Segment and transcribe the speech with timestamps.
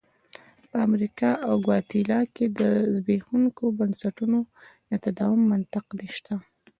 [0.69, 2.61] په امریکا او ګواتیلا کې د
[2.93, 4.39] زبېښونکو بنسټونو
[4.89, 5.85] د تداوم منطق
[6.15, 6.35] شته.